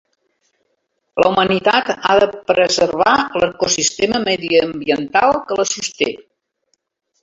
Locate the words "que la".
5.49-5.73